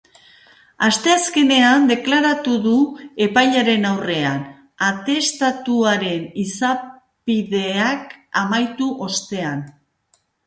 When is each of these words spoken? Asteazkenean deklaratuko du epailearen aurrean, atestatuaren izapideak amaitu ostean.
Asteazkenean 0.85 1.83
deklaratuko 1.91 2.55
du 2.63 2.71
epailearen 3.25 3.85
aurrean, 3.91 4.39
atestatuaren 4.87 6.25
izapideak 6.45 8.17
amaitu 8.45 8.89
ostean. 9.09 9.63